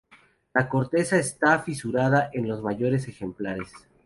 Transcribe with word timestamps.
La 0.55 0.67
corteza 0.67 1.17
está 1.19 1.59
fisurada 1.59 2.31
en 2.33 2.47
los 2.47 2.63
mayores 2.63 3.07
ejemplares. 3.07 3.71